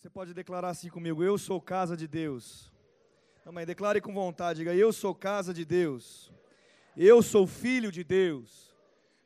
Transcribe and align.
Você 0.00 0.08
pode 0.08 0.32
declarar 0.32 0.70
assim 0.70 0.88
comigo: 0.88 1.22
Eu 1.22 1.36
sou 1.36 1.60
casa 1.60 1.94
de 1.94 2.08
Deus. 2.08 2.72
Mas 3.52 3.66
declare 3.66 4.00
com 4.00 4.14
vontade, 4.14 4.60
diga: 4.60 4.74
Eu 4.74 4.94
sou 4.94 5.14
casa 5.14 5.52
de 5.52 5.62
Deus. 5.62 6.32
Eu 6.96 7.22
sou 7.22 7.46
filho 7.46 7.92
de 7.92 8.02
Deus. 8.02 8.74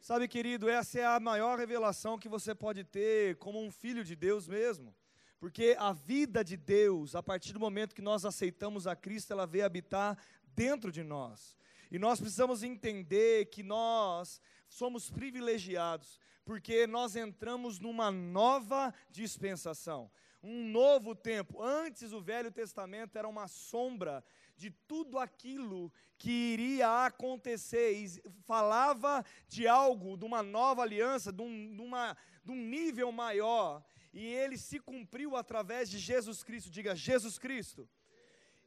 Sabe, 0.01 0.27
querido, 0.27 0.69
essa 0.69 0.99
é 0.99 1.07
a 1.07 1.21
maior 1.21 1.61
revelação 1.61 2.19
que 2.19 2.29
você 2.29 2.57
pode 2.57 2.83
ter 2.83 3.37
como 3.37 3.65
um 3.65 3.71
filho 3.71 4.03
de 4.03 4.17
Deus 4.17 4.49
mesmo. 4.49 4.93
Porque 5.39 5.77
a 5.79 5.93
vida 5.93 6.43
de 6.43 6.57
Deus, 6.57 7.15
a 7.15 7.23
partir 7.23 7.53
do 7.53 7.61
momento 7.61 7.95
que 7.95 8.03
nós 8.03 8.25
aceitamos 8.25 8.89
a 8.89 8.97
Cristo, 8.97 9.33
ela 9.33 9.47
veio 9.47 9.67
habitar 9.67 10.19
dentro 10.57 10.91
de 10.91 11.05
nós. 11.05 11.57
E 11.89 12.01
nós 12.01 12.19
precisamos 12.19 12.65
entender 12.65 13.47
que 13.47 13.63
nós 13.63 14.41
somos 14.69 15.09
privilegiados, 15.09 16.19
porque 16.45 16.85
nós 16.85 17.15
entramos 17.15 17.79
numa 17.79 18.11
nova 18.11 18.93
dispensação 19.09 20.11
um 20.45 20.69
novo 20.69 21.15
tempo. 21.15 21.63
Antes 21.63 22.13
o 22.13 22.21
Velho 22.21 22.53
Testamento 22.53 23.17
era 23.17 23.27
uma 23.27 23.49
sombra 23.49 24.23
de 24.57 24.71
tudo 24.71 25.19
aquilo 25.19 25.91
que 26.19 26.31
iria 26.31 27.07
acontecer 27.07 27.93
e 27.93 28.23
falava 28.43 29.25
de 29.49 29.67
algo, 29.67 30.17
de 30.17 30.25
uma 30.25 30.43
nova 30.43 30.83
aliança, 30.83 31.33
de 31.33 31.41
um, 31.41 31.75
de 31.75 31.81
uma, 31.81 32.17
de 32.45 32.53
um 32.53 32.57
nível 32.57 33.11
maior. 33.11 33.83
E 34.13 34.25
ele 34.27 34.59
se 34.59 34.79
cumpriu 34.79 35.35
através 35.35 35.89
de 35.91 35.99
Jesus 35.99 36.45
Cristo. 36.45 36.71
Diga, 36.71 36.95
Jesus 36.95 37.39
Cristo. 37.39 37.89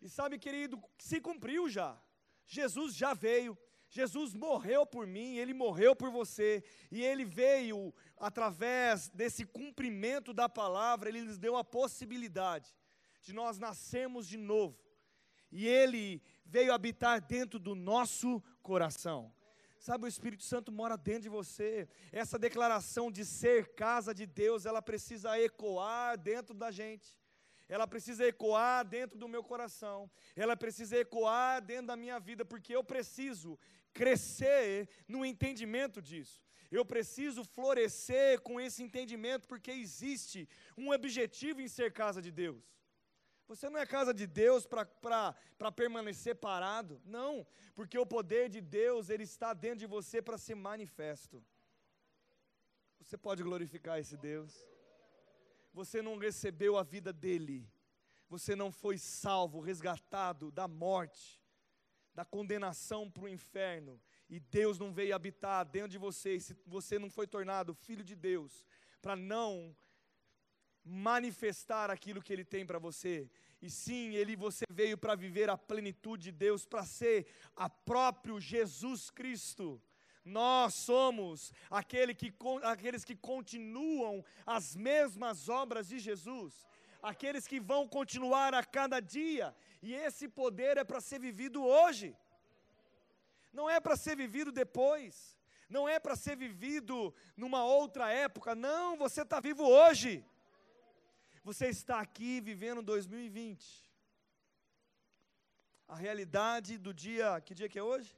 E 0.02 0.10
sabe, 0.10 0.40
querido, 0.40 0.82
se 0.98 1.22
cumpriu 1.22 1.70
já. 1.70 1.98
Jesus 2.48 2.96
já 2.96 3.14
veio, 3.14 3.58
Jesus 3.90 4.34
morreu 4.34 4.86
por 4.86 5.08
mim, 5.08 5.38
ele 5.38 5.54
morreu 5.54 5.96
por 5.96 6.12
você, 6.12 6.64
e 6.92 7.04
ele 7.04 7.24
veio 7.24 7.94
através 8.18 9.10
desse 9.10 9.46
cumprimento 9.46 10.34
da 10.34 10.50
palavra, 10.50 11.10
ele 11.10 11.22
nos 11.22 11.38
deu 11.38 11.56
a 11.56 11.64
possibilidade 11.64 12.76
de 13.22 13.34
nós 13.34 13.58
nascermos 13.58 14.28
de 14.28 14.38
novo. 14.38 14.78
E 15.52 15.68
ele 15.68 16.22
veio 16.46 16.74
habitar 16.74 17.22
dentro 17.22 17.60
do 17.60 17.76
nosso 17.76 18.44
coração. 18.62 19.34
Sabe, 19.80 20.06
o 20.06 20.08
Espírito 20.08 20.44
Santo 20.44 20.72
mora 20.72 20.98
dentro 20.98 21.24
de 21.24 21.30
você. 21.30 21.88
Essa 22.12 22.38
declaração 22.38 23.12
de 23.12 23.24
ser 23.24 23.74
casa 23.74 24.14
de 24.14 24.26
Deus, 24.26 24.66
ela 24.66 24.82
precisa 24.82 25.40
ecoar 25.40 26.18
dentro 26.18 26.54
da 26.54 26.72
gente. 26.72 27.18
Ela 27.70 27.88
precisa 27.88 28.26
ecoar 28.26 28.86
dentro 28.86 29.18
do 29.18 29.28
meu 29.28 29.44
coração. 29.44 30.10
Ela 30.36 30.56
precisa 30.56 30.98
ecoar 30.98 31.62
dentro 31.62 31.88
da 31.88 31.98
minha 31.98 32.20
vida, 32.20 32.46
porque 32.46 32.76
eu 32.76 32.84
preciso 32.84 33.60
crescer 33.94 34.90
no 35.08 35.26
entendimento 35.26 36.02
disso. 36.02 36.46
Eu 36.70 36.86
preciso 36.86 37.44
florescer 37.44 38.42
com 38.42 38.60
esse 38.60 38.84
entendimento, 38.84 39.48
porque 39.48 39.72
existe 39.72 40.48
um 40.78 40.92
objetivo 40.92 41.62
em 41.62 41.68
ser 41.68 41.94
casa 41.94 42.22
de 42.22 42.32
Deus. 42.32 42.64
Você 43.48 43.70
não 43.70 43.80
é 43.80 43.86
casa 43.86 44.14
de 44.14 44.28
Deus 44.28 44.66
para 44.66 45.72
permanecer 45.72 46.36
parado, 46.36 47.02
não, 47.06 47.48
porque 47.74 47.98
o 47.98 48.06
poder 48.06 48.50
de 48.50 48.60
Deus, 48.60 49.10
ele 49.10 49.24
está 49.24 49.54
dentro 49.54 49.80
de 49.80 49.88
você 49.88 50.22
para 50.22 50.38
ser 50.38 50.56
manifesto. 50.56 51.42
Você 53.00 53.18
pode 53.18 53.42
glorificar 53.44 54.00
esse 54.00 54.18
Deus. 54.18 54.54
Você 55.78 56.02
não 56.02 56.18
recebeu 56.18 56.76
a 56.76 56.82
vida 56.82 57.14
dele, 57.14 57.70
você 58.28 58.56
não 58.56 58.72
foi 58.72 58.98
salvo, 58.98 59.60
resgatado 59.60 60.50
da 60.50 60.68
morte, 60.68 61.40
da 62.16 62.26
condenação 62.26 63.12
para 63.12 63.26
o 63.26 63.30
inferno, 63.30 64.02
e 64.28 64.40
Deus 64.40 64.80
não 64.80 64.92
veio 64.92 65.14
habitar 65.14 65.64
dentro 65.64 65.90
de 65.90 66.00
você, 66.00 66.40
se 66.40 66.56
você 66.66 66.98
não 66.98 67.12
foi 67.12 67.28
tornado 67.28 67.76
filho 67.76 68.04
de 68.04 68.16
Deus, 68.16 68.66
para 69.04 69.16
não 69.16 69.78
manifestar 70.84 71.92
aquilo 71.92 72.24
que 72.24 72.34
Ele 72.34 72.44
tem 72.44 72.66
para 72.66 72.80
você, 72.80 73.30
e 73.62 73.70
sim, 73.70 74.16
ele 74.16 74.36
você 74.36 74.66
veio 74.72 74.98
para 74.98 75.14
viver 75.14 75.48
a 75.48 75.56
plenitude 75.56 76.24
de 76.24 76.32
Deus, 76.32 76.66
para 76.66 76.84
ser 76.86 77.28
a 77.56 77.70
próprio 77.70 78.40
Jesus 78.40 79.12
Cristo. 79.12 79.80
Nós 80.28 80.74
somos 80.74 81.54
aquele 81.70 82.14
que, 82.14 82.34
aqueles 82.64 83.06
que 83.06 83.16
continuam 83.16 84.26
as 84.46 84.76
mesmas 84.76 85.48
obras 85.48 85.88
de 85.88 86.00
Jesus, 86.00 86.68
aqueles 87.02 87.48
que 87.48 87.62
vão 87.62 87.88
continuar 87.88 88.54
a 88.54 88.62
cada 88.62 89.00
dia, 89.00 89.56
e 89.82 89.94
esse 89.94 90.28
poder 90.28 90.76
é 90.76 90.84
para 90.84 91.00
ser 91.00 91.20
vivido 91.20 91.64
hoje, 91.64 92.14
não 93.54 93.70
é 93.70 93.80
para 93.80 93.96
ser 93.96 94.18
vivido 94.18 94.52
depois, 94.52 95.40
não 95.70 95.88
é 95.88 95.98
para 95.98 96.16
ser 96.18 96.36
vivido 96.36 97.16
numa 97.38 97.64
outra 97.64 98.12
época, 98.12 98.54
não, 98.54 98.98
você 98.98 99.22
está 99.22 99.40
vivo 99.40 99.64
hoje, 99.64 100.26
você 101.42 101.68
está 101.70 102.02
aqui 102.02 102.42
vivendo 102.42 102.82
2020, 102.82 103.90
a 105.88 105.96
realidade 105.96 106.78
do 106.78 106.94
dia, 106.94 107.40
que 107.40 107.56
dia 107.56 107.70
que 107.70 107.80
é 107.80 107.84
hoje? 107.84 108.14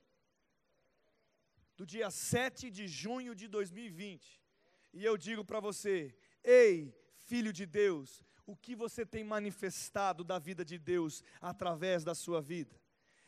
Do 1.79 1.85
dia 1.85 2.11
7 2.11 2.69
de 2.69 2.89
junho 2.89 3.33
de 3.33 3.47
2020, 3.47 4.43
e 4.91 5.05
eu 5.05 5.15
digo 5.17 5.45
para 5.45 5.61
você, 5.61 6.13
ei, 6.43 6.93
filho 7.15 7.53
de 7.53 7.65
Deus, 7.65 8.21
o 8.45 8.53
que 8.53 8.75
você 8.75 9.05
tem 9.05 9.23
manifestado 9.23 10.21
da 10.21 10.37
vida 10.37 10.65
de 10.65 10.77
Deus 10.77 11.23
através 11.39 12.03
da 12.03 12.13
sua 12.13 12.41
vida. 12.41 12.77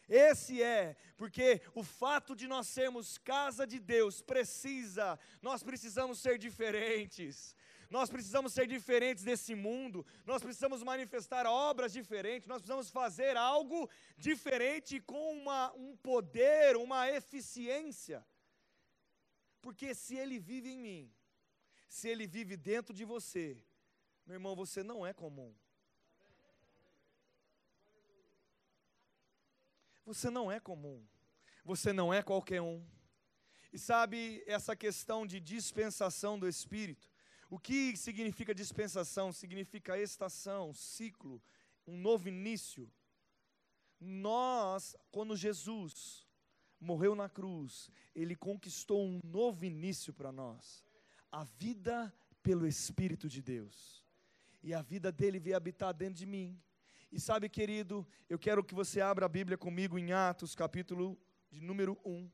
Esse 0.06 0.62
é, 0.62 0.98
porque 1.16 1.62
o 1.74 1.82
fato 1.82 2.36
de 2.36 2.46
nós 2.46 2.68
sermos 2.68 3.18
casa 3.18 3.66
de 3.66 3.80
Deus 3.80 4.22
precisa, 4.22 5.18
nós 5.42 5.64
precisamos 5.64 6.20
ser 6.20 6.38
diferentes. 6.38 7.56
Nós 7.90 8.10
precisamos 8.10 8.54
ser 8.54 8.68
diferentes 8.68 9.24
desse 9.24 9.54
mundo, 9.54 10.06
nós 10.26 10.42
precisamos 10.42 10.82
manifestar 10.82 11.46
obras 11.46 11.92
diferentes, 11.92 12.48
nós 12.48 12.60
precisamos 12.60 12.90
fazer 12.90 13.36
algo 13.36 13.90
diferente 14.18 15.00
com 15.02 15.34
uma, 15.38 15.74
um 15.74 15.96
poder, 15.98 16.78
uma 16.78 17.10
eficiência. 17.10 18.26
Porque 19.62 19.94
se 19.94 20.16
Ele 20.16 20.40
vive 20.40 20.70
em 20.70 20.78
mim, 20.78 21.14
se 21.88 22.08
Ele 22.08 22.26
vive 22.26 22.58
dentro 22.58 22.94
de 22.94 23.06
você, 23.06 23.64
meu 24.26 24.36
irmão, 24.36 24.56
você 24.56 24.82
não 24.84 25.06
é 25.06 25.14
comum. 25.14 25.54
Você 30.06 30.30
não 30.30 30.52
é 30.52 30.60
comum. 30.60 31.06
Você 31.64 31.94
não 31.94 32.14
é 32.14 32.22
qualquer 32.24 32.62
um. 32.62 32.86
E 33.72 33.78
sabe 33.78 34.44
essa 34.46 34.76
questão 34.76 35.26
de 35.26 35.40
dispensação 35.40 36.38
do 36.38 36.48
Espírito? 36.48 37.10
O 37.50 37.60
que 37.60 37.96
significa 37.96 38.56
dispensação? 38.56 39.32
Significa 39.32 39.98
estação, 39.98 40.74
ciclo, 40.74 41.42
um 41.86 41.98
novo 41.98 42.28
início. 42.28 42.92
Nós, 44.00 44.96
quando 45.12 45.36
Jesus 45.36 46.26
morreu 46.82 47.16
na 47.16 47.30
cruz, 47.30 47.90
ele 48.16 48.36
conquistou 48.36 49.06
um 49.06 49.20
novo 49.24 49.64
início 49.64 50.12
para 50.12 50.32
nós. 50.32 50.84
A 51.32 51.44
vida 51.44 52.14
pelo 52.42 52.68
Espírito 52.68 53.30
de 53.30 53.42
Deus 53.42 54.04
e 54.64 54.74
a 54.74 54.82
vida 54.82 55.12
dele 55.12 55.40
veio 55.40 55.56
habitar 55.56 55.94
dentro 55.94 56.16
de 56.16 56.26
mim. 56.26 56.60
E 57.12 57.20
sabe, 57.20 57.48
querido, 57.50 58.08
eu 58.30 58.40
quero 58.40 58.64
que 58.64 58.74
você 58.74 59.02
abra 59.02 59.26
a 59.26 59.30
Bíblia 59.30 59.58
comigo 59.58 59.98
em 60.00 60.12
Atos, 60.12 60.56
capítulo 60.56 61.18
de 61.52 61.62
número 61.62 62.00
1. 62.04 62.32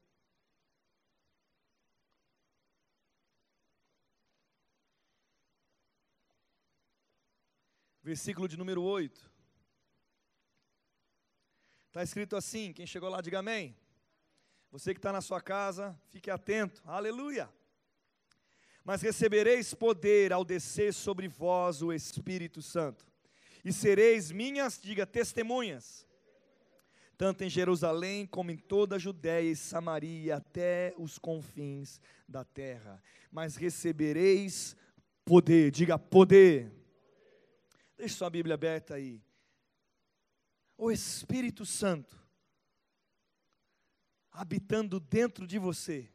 Versículo 8.03 8.47
de 8.47 8.55
número 8.55 8.81
8. 8.81 9.29
Está 11.87 12.03
escrito 12.03 12.35
assim: 12.35 12.71
quem 12.71 12.87
chegou 12.87 13.09
lá, 13.09 13.19
diga 13.19 13.39
amém. 13.39 13.75
Você 14.71 14.93
que 14.93 14.99
está 14.99 15.11
na 15.11 15.21
sua 15.21 15.41
casa, 15.41 15.99
fique 16.09 16.29
atento. 16.29 16.81
Aleluia 16.85 17.49
mas 18.87 19.01
recebereis 19.01 19.73
poder 19.73 20.31
ao 20.31 20.45
descer 20.45 20.93
sobre 20.93 21.27
vós 21.27 21.81
o 21.81 21.91
Espírito 21.91 22.61
Santo, 22.61 23.05
e 23.65 23.73
sereis 23.73 24.31
minhas, 24.31 24.79
diga, 24.81 25.05
testemunhas, 25.05 26.07
tanto 27.17 27.43
em 27.43 27.49
Jerusalém 27.49 28.25
como 28.25 28.49
em 28.49 28.55
toda 28.55 28.95
a 28.95 28.99
Judéia 28.99 29.51
e 29.51 29.57
Samaria, 29.57 30.37
até 30.37 30.93
os 30.97 31.19
confins 31.19 31.99
da 32.25 32.45
terra. 32.45 33.03
Mas 33.29 33.57
recebereis 33.57 34.73
poder, 35.25 35.69
diga 35.69 35.99
poder. 35.99 36.71
Deixe 37.97 38.15
sua 38.15 38.29
Bíblia 38.29 38.53
aberta 38.55 38.93
aí. 38.93 39.21
O 40.77 40.89
Espírito 40.89 41.65
Santo 41.65 42.16
habitando 44.39 44.99
dentro 44.99 45.47
de 45.47 45.57
você 45.57 46.09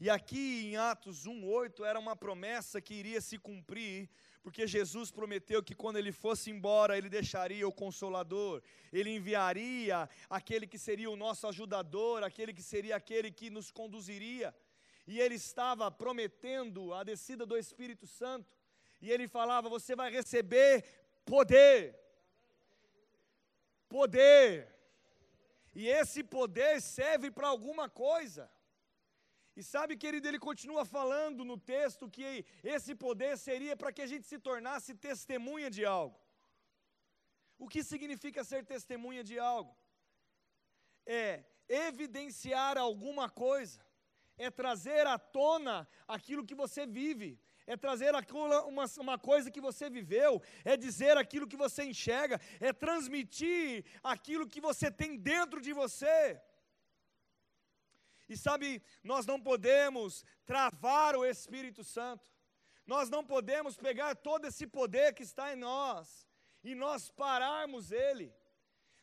e 0.00 0.10
aqui 0.10 0.66
em 0.66 0.76
Atos 0.76 1.24
1:8 1.24 1.84
era 1.84 1.98
uma 1.98 2.16
promessa 2.16 2.80
que 2.80 2.94
iria 2.94 3.20
se 3.20 3.38
cumprir, 3.38 4.10
porque 4.42 4.66
Jesus 4.66 5.10
prometeu 5.10 5.62
que 5.62 5.74
quando 5.74 5.96
ele 5.96 6.10
fosse 6.12 6.50
embora, 6.50 6.98
ele 6.98 7.08
deixaria 7.08 7.66
o 7.66 7.72
consolador, 7.72 8.60
ele 8.92 9.10
enviaria 9.10 10.08
aquele 10.28 10.66
que 10.66 10.78
seria 10.78 11.08
o 11.10 11.16
nosso 11.16 11.46
ajudador, 11.46 12.24
aquele 12.24 12.52
que 12.52 12.62
seria 12.62 12.96
aquele 12.96 13.30
que 13.30 13.48
nos 13.50 13.70
conduziria. 13.70 14.54
E 15.06 15.20
ele 15.20 15.36
estava 15.36 15.90
prometendo 15.90 16.92
a 16.92 17.04
descida 17.04 17.46
do 17.46 17.56
Espírito 17.56 18.06
Santo. 18.06 18.58
E 19.00 19.10
ele 19.10 19.28
falava: 19.28 19.68
"Você 19.68 19.94
vai 19.94 20.10
receber 20.10 20.84
poder. 21.24 21.98
Poder. 23.88 24.73
E 25.74 25.88
esse 25.88 26.22
poder 26.22 26.80
serve 26.80 27.30
para 27.30 27.48
alguma 27.48 27.88
coisa. 27.88 28.50
E 29.56 29.62
sabe, 29.62 29.96
querido, 29.96 30.26
ele 30.26 30.38
continua 30.38 30.84
falando 30.84 31.44
no 31.44 31.56
texto 31.56 32.10
que 32.10 32.44
esse 32.62 32.94
poder 32.94 33.38
seria 33.38 33.76
para 33.76 33.92
que 33.92 34.02
a 34.02 34.06
gente 34.06 34.26
se 34.26 34.38
tornasse 34.38 34.94
testemunha 34.94 35.70
de 35.70 35.84
algo. 35.84 36.18
O 37.58 37.68
que 37.68 37.82
significa 37.84 38.42
ser 38.42 38.64
testemunha 38.64 39.22
de 39.22 39.38
algo? 39.38 39.76
É 41.06 41.44
evidenciar 41.68 42.76
alguma 42.76 43.28
coisa, 43.30 43.80
é 44.36 44.50
trazer 44.50 45.06
à 45.06 45.18
tona 45.18 45.88
aquilo 46.06 46.44
que 46.44 46.54
você 46.54 46.84
vive, 46.86 47.40
é 47.66 47.76
trazer 47.76 48.12
uma, 48.66 48.84
uma 48.98 49.18
coisa 49.18 49.50
que 49.50 49.60
você 49.60 49.88
viveu, 49.88 50.42
é 50.64 50.76
dizer 50.76 51.16
aquilo 51.16 51.46
que 51.46 51.56
você 51.56 51.84
enxerga, 51.84 52.40
é 52.60 52.72
transmitir 52.72 53.84
aquilo 54.02 54.46
que 54.46 54.60
você 54.60 54.90
tem 54.90 55.16
dentro 55.16 55.60
de 55.60 55.72
você. 55.72 56.40
E 58.28 58.36
sabe, 58.36 58.82
nós 59.02 59.26
não 59.26 59.40
podemos 59.40 60.24
travar 60.44 61.16
o 61.16 61.24
Espírito 61.24 61.82
Santo, 61.84 62.30
nós 62.86 63.08
não 63.08 63.24
podemos 63.24 63.76
pegar 63.76 64.14
todo 64.14 64.46
esse 64.46 64.66
poder 64.66 65.14
que 65.14 65.22
está 65.22 65.52
em 65.52 65.56
nós 65.56 66.28
e 66.62 66.74
nós 66.74 67.10
pararmos 67.10 67.92
ele. 67.92 68.34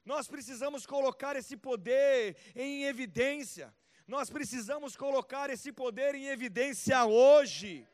Nós 0.04 0.28
precisamos 0.28 0.86
colocar 0.86 1.36
esse 1.36 1.56
poder 1.56 2.36
em 2.56 2.84
evidência, 2.86 3.74
nós 4.08 4.30
precisamos 4.30 4.96
colocar 4.96 5.50
esse 5.50 5.72
poder 5.72 6.16
em 6.16 6.28
evidência 6.28 7.06
hoje. 7.06 7.88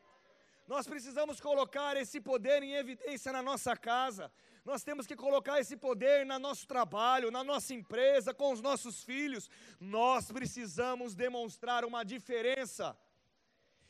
Nós 0.68 0.86
precisamos 0.86 1.40
colocar 1.40 1.96
esse 1.96 2.20
poder 2.20 2.62
em 2.62 2.74
evidência 2.74 3.32
na 3.32 3.42
nossa 3.42 3.74
casa. 3.74 4.30
Nós 4.62 4.84
temos 4.84 5.06
que 5.06 5.16
colocar 5.16 5.58
esse 5.58 5.78
poder 5.78 6.26
no 6.26 6.38
nosso 6.38 6.66
trabalho, 6.66 7.30
na 7.30 7.42
nossa 7.42 7.72
empresa, 7.72 8.34
com 8.34 8.52
os 8.52 8.60
nossos 8.60 9.02
filhos. 9.02 9.48
Nós 9.80 10.30
precisamos 10.30 11.14
demonstrar 11.14 11.86
uma 11.86 12.04
diferença. 12.04 12.94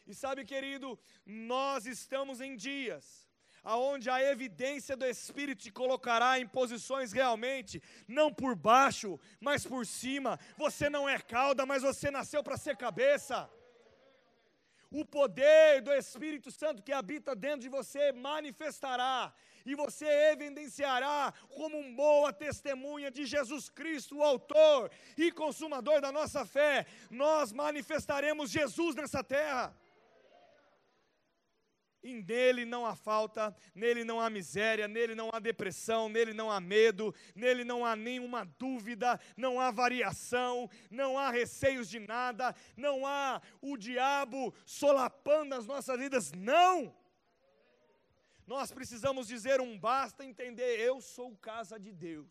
E 0.07 0.15
sabe, 0.15 0.45
querido, 0.45 0.97
nós 1.27 1.85
estamos 1.85 2.41
em 2.41 2.55
dias 2.55 3.27
aonde 3.65 4.09
a 4.09 4.23
evidência 4.23 4.97
do 4.97 5.05
Espírito 5.05 5.65
te 5.65 5.73
colocará 5.73 6.39
em 6.39 6.47
posições 6.47 7.11
realmente, 7.13 7.83
não 8.07 8.33
por 8.33 8.55
baixo, 8.55 9.19
mas 9.41 9.67
por 9.67 9.85
cima. 9.85 10.39
Você 10.57 10.89
não 10.89 11.09
é 11.09 11.19
cauda, 11.19 11.67
mas 11.67 11.83
você 11.83 12.09
nasceu 12.09 12.41
para 12.43 12.57
ser 12.57 12.77
cabeça 12.77 13.51
o 14.91 15.05
poder 15.05 15.81
do 15.83 15.93
Espírito 15.93 16.51
Santo 16.51 16.83
que 16.83 16.93
habita 16.93 17.35
dentro 17.35 17.61
de 17.61 17.69
você 17.69 18.13
manifestará, 18.13 19.33
e 19.67 19.75
você 19.75 20.07
evidenciará 20.33 21.33
como 21.51 21.79
uma 21.79 21.97
boa 21.97 22.33
testemunha 22.33 23.11
de 23.11 23.27
Jesus 23.27 23.69
Cristo, 23.69 24.17
o 24.17 24.23
Autor 24.23 24.91
e 25.17 25.31
Consumador 25.31 26.01
da 26.01 26.11
nossa 26.11 26.47
fé. 26.47 26.87
Nós 27.11 27.53
manifestaremos 27.53 28.51
Jesus 28.51 28.95
nessa 28.95 29.23
terra. 29.23 29.75
E 32.03 32.15
nele 32.15 32.65
não 32.65 32.87
há 32.87 32.95
falta, 32.95 33.55
nele 33.75 34.05
não 34.05 34.21
há 34.21 34.31
miséria, 34.31 34.87
nele 34.87 35.15
não 35.15 35.31
há 35.33 35.41
depressão, 35.41 36.09
nele 36.09 36.33
não 36.33 36.51
há 36.51 36.61
medo, 36.61 37.13
nele 37.35 37.65
não 37.65 37.85
há 37.85 37.97
nenhuma 37.97 38.45
dúvida, 38.45 39.19
não 39.37 39.61
há 39.61 39.71
variação, 39.73 40.71
não 40.91 41.19
há 41.19 41.31
receios 41.31 41.89
de 41.89 41.99
nada, 41.99 42.55
não 42.77 43.05
há 43.05 43.43
o 43.61 43.77
diabo 43.77 44.55
solapando 44.65 45.55
as 45.57 45.67
nossas 45.67 45.99
vidas, 45.99 46.31
não! 46.33 46.95
Nós 48.47 48.73
precisamos 48.73 49.27
dizer 49.27 49.61
um 49.61 49.79
basta, 49.79 50.25
entender, 50.25 50.79
eu 50.79 51.01
sou 51.01 51.37
casa 51.37 51.79
de 51.79 51.93
Deus, 51.93 52.31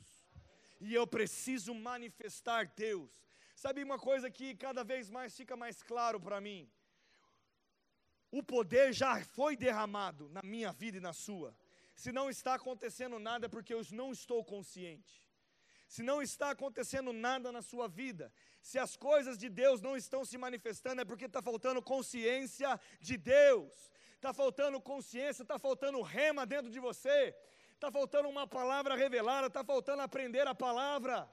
e 0.80 0.94
eu 0.94 1.06
preciso 1.06 1.76
manifestar 1.76 2.72
Deus. 2.76 3.12
Sabe 3.54 3.84
uma 3.84 4.00
coisa 4.00 4.32
que 4.32 4.56
cada 4.56 4.84
vez 4.84 5.10
mais 5.10 5.36
fica 5.36 5.56
mais 5.56 5.84
claro 5.84 6.20
para 6.20 6.40
mim? 6.40 6.70
O 8.32 8.44
poder 8.44 8.94
já 8.94 9.24
foi 9.24 9.56
derramado 9.56 10.30
na 10.30 10.42
minha 10.44 10.72
vida 10.72 10.98
e 10.98 11.02
na 11.02 11.14
sua. 11.14 11.56
Se 11.96 12.12
não 12.12 12.30
está 12.30 12.56
acontecendo 12.56 13.18
nada 13.18 13.46
é 13.48 13.50
porque 13.50 13.74
eu 13.74 13.82
não 13.92 14.12
estou 14.12 14.44
consciente. 14.44 15.26
Se 15.88 16.04
não 16.04 16.22
está 16.22 16.52
acontecendo 16.52 17.14
nada 17.14 17.52
na 17.52 17.62
sua 17.62 17.88
vida, 17.88 18.32
se 18.62 18.78
as 18.78 18.98
coisas 18.98 19.38
de 19.38 19.50
Deus 19.50 19.82
não 19.82 19.96
estão 19.96 20.26
se 20.26 20.38
manifestando, 20.38 21.02
é 21.02 21.06
porque 21.06 21.26
está 21.26 21.42
faltando 21.42 21.82
consciência 21.82 22.80
de 23.00 23.16
Deus, 23.18 23.74
está 24.16 24.34
faltando 24.34 24.82
consciência, 24.82 25.44
está 25.44 25.58
faltando 25.58 26.02
rema 26.02 26.46
dentro 26.46 26.70
de 26.70 26.80
você, 26.80 27.34
está 27.74 27.90
faltando 27.90 28.28
uma 28.28 28.46
palavra 28.46 28.96
revelada, 28.96 29.48
está 29.48 29.64
faltando 29.64 30.02
aprender 30.02 30.46
a 30.46 30.54
palavra. 30.54 31.32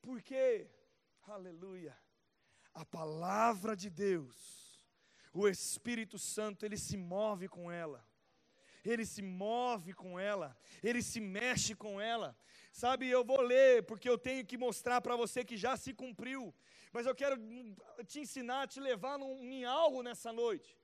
Porque, 0.00 0.66
aleluia, 1.24 1.96
a 2.74 2.84
palavra 2.84 3.76
de 3.76 3.90
Deus 3.90 4.62
o 5.32 5.48
Espírito 5.48 6.18
Santo, 6.18 6.64
ele 6.64 6.76
se 6.76 6.96
move 6.96 7.48
com 7.48 7.70
ela. 7.70 8.04
Ele 8.84 9.06
se 9.06 9.22
move 9.22 9.92
com 9.94 10.18
ela, 10.18 10.56
ele 10.82 11.02
se 11.02 11.20
mexe 11.20 11.74
com 11.74 12.00
ela. 12.00 12.36
Sabe, 12.72 13.08
eu 13.08 13.24
vou 13.24 13.40
ler, 13.40 13.84
porque 13.84 14.08
eu 14.08 14.18
tenho 14.18 14.44
que 14.44 14.58
mostrar 14.58 15.00
para 15.00 15.14
você 15.14 15.44
que 15.44 15.56
já 15.56 15.76
se 15.76 15.94
cumpriu. 15.94 16.52
Mas 16.92 17.06
eu 17.06 17.14
quero 17.14 17.36
te 18.06 18.18
ensinar, 18.20 18.66
te 18.66 18.80
levar 18.80 19.18
num, 19.18 19.38
em 19.44 19.64
algo 19.64 20.02
nessa 20.02 20.32
noite. 20.32 20.76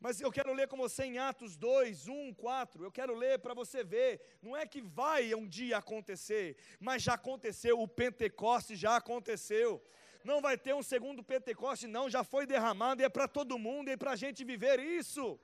Mas 0.00 0.20
eu 0.20 0.32
quero 0.32 0.52
ler 0.52 0.68
com 0.68 0.76
você 0.76 1.04
em 1.04 1.18
Atos 1.18 1.56
2, 1.56 2.08
1, 2.08 2.34
4. 2.34 2.84
Eu 2.84 2.90
quero 2.90 3.14
ler 3.14 3.38
para 3.38 3.54
você 3.54 3.84
ver. 3.84 4.20
Não 4.42 4.56
é 4.56 4.66
que 4.66 4.80
vai 4.80 5.32
um 5.34 5.46
dia 5.46 5.78
acontecer, 5.78 6.56
mas 6.80 7.02
já 7.02 7.14
aconteceu. 7.14 7.80
O 7.80 7.88
Pentecoste 7.88 8.74
já 8.74 8.96
aconteceu 8.96 9.82
não 10.24 10.40
vai 10.40 10.58
ter 10.58 10.74
um 10.74 10.82
segundo 10.82 11.22
Pentecoste, 11.22 11.86
não, 11.86 12.10
já 12.10 12.22
foi 12.24 12.46
derramado 12.46 13.00
e 13.00 13.04
é 13.04 13.08
para 13.08 13.28
todo 13.28 13.58
mundo 13.58 13.88
e 13.88 13.92
é 13.92 13.96
para 13.96 14.12
a 14.12 14.16
gente 14.16 14.44
viver 14.44 14.78
isso. 14.78 15.38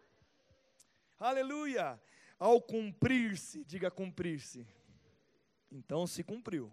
Aleluia! 1.18 2.00
Ao 2.38 2.60
cumprir-se, 2.60 3.64
diga 3.64 3.90
cumprir-se. 3.90 4.66
Então 5.70 6.06
se 6.06 6.22
cumpriu. 6.22 6.72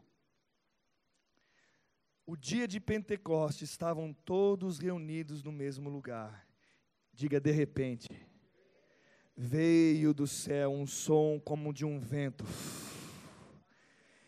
O 2.25 2.35
dia 2.35 2.67
de 2.67 2.79
Pentecoste 2.79 3.63
estavam 3.63 4.13
todos 4.13 4.79
reunidos 4.79 5.43
no 5.43 5.51
mesmo 5.51 5.89
lugar. 5.89 6.47
Diga 7.13 7.39
de 7.39 7.51
repente. 7.51 8.09
Veio 9.35 10.13
do 10.13 10.27
céu 10.27 10.71
um 10.71 10.85
som 10.85 11.39
como 11.39 11.73
de 11.73 11.85
um 11.85 11.99
vento 11.99 12.45